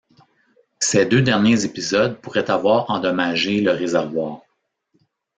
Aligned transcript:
Ces 0.79 1.05
deux 1.05 1.21
derniers 1.21 1.63
épisodes 1.63 2.19
pourraient 2.21 2.49
avoir 2.49 2.89
endommagé 2.89 3.61
le 3.61 3.69
réservoir. 3.69 4.39